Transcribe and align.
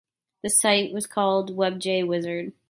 This 0.41 0.57
site 0.59 0.93
was 0.93 1.05
called 1.05 1.55
"Webjay 1.55 2.07
Wizard". 2.07 2.53